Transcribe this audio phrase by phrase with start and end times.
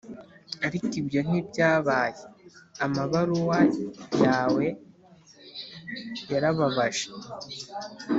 [0.65, 2.19] ariko ibyo ntibyabaye.
[2.85, 3.59] amabaruwa
[4.23, 4.65] yawe
[6.31, 7.05] yarababaje.